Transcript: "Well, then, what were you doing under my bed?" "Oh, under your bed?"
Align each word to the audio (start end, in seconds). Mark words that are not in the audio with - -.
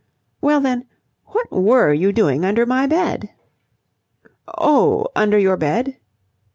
"Well, 0.41 0.61
then, 0.61 0.85
what 1.25 1.51
were 1.51 1.93
you 1.93 2.11
doing 2.11 2.43
under 2.43 2.65
my 2.65 2.87
bed?" 2.87 3.29
"Oh, 4.57 5.05
under 5.15 5.37
your 5.37 5.57
bed?" 5.57 5.97